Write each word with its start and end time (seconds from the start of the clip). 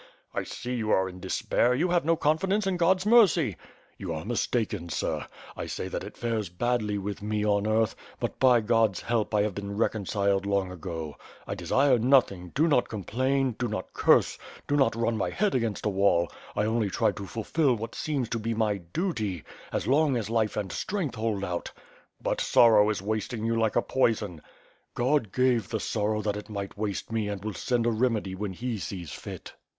"I 0.33 0.43
see 0.45 0.73
you 0.73 0.89
are 0.89 1.07
in 1.07 1.19
despair, 1.19 1.75
you 1.75 1.89
have 1.91 2.05
no 2.05 2.15
confidence 2.15 2.65
in 2.65 2.75
God^s 2.79 3.05
mercy." 3.05 3.55
"You 3.99 4.11
are 4.13 4.25
mistaken, 4.25 4.89
sir. 4.89 5.27
I 5.55 5.67
say 5.67 5.89
that 5.89 6.03
it 6.03 6.17
fares 6.17 6.49
badly 6.49 6.97
with 6.97 7.21
me 7.21 7.45
on 7.45 7.67
earth, 7.67 7.95
but, 8.19 8.39
by 8.39 8.61
God's 8.61 9.01
help, 9.01 9.35
I 9.35 9.43
have 9.43 9.53
been 9.53 9.77
reconciled 9.77 10.47
long 10.47 10.71
ago. 10.71 11.17
I 11.45 11.53
desire 11.53 11.99
nothing, 11.99 12.49
do 12.55 12.67
not 12.67 12.89
complain, 12.89 13.51
do 13.59 13.67
not 13.67 13.93
curse, 13.93 14.39
do 14.67 14.75
not 14.75 14.95
run 14.95 15.17
my 15.17 15.29
head 15.29 15.53
against 15.53 15.85
a 15.85 15.89
wall; 15.89 16.31
I 16.55 16.65
only 16.65 16.89
try 16.89 17.11
to 17.11 17.27
fulfill 17.27 17.75
what 17.75 17.93
seems 17.93 18.27
to 18.29 18.39
be 18.39 18.55
my 18.55 18.77
duty, 18.77 19.43
as 19.71 19.85
long 19.85 20.17
as 20.17 20.31
life 20.31 20.57
and 20.57 20.71
strength 20.71 21.13
hold 21.13 21.43
out." 21.45 21.71
"But 22.19 22.41
sorrow 22.41 22.89
is 22.89 23.03
wasting 23.03 23.45
you 23.45 23.55
like 23.55 23.75
a 23.75 23.83
poison." 23.83 24.41
"God 24.95 25.31
gave 25.31 25.69
the 25.69 25.79
sorrow 25.79 26.23
that 26.23 26.37
it 26.37 26.49
might 26.49 26.75
waste 26.75 27.11
me 27.11 27.27
and 27.27 27.45
will 27.45 27.53
send 27.53 27.85
a 27.85 27.91
remedy 27.91 28.33
when 28.33 28.53
he 28.53 28.79
sees 28.79 29.11
fit." 29.11 29.53